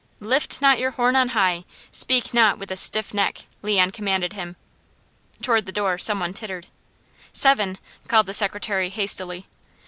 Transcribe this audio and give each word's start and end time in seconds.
"Lift 0.19 0.63
not 0.63 0.77
up 0.77 0.79
your 0.79 0.89
horn 0.89 1.15
on 1.15 1.29
high: 1.37 1.63
speak 1.91 2.33
not 2.33 2.57
with 2.57 2.71
a 2.71 2.75
stiff 2.75 3.13
neck," 3.13 3.45
Leon 3.61 3.91
commanded 3.91 4.33
him. 4.33 4.55
Toward 5.43 5.67
the 5.67 5.71
door 5.71 5.99
some 5.99 6.19
one 6.19 6.33
tittered. 6.33 6.65
"Seven," 7.33 7.77
called 8.07 8.25
the 8.25 8.33
secretary 8.33 8.89
hastily. 8.89 9.45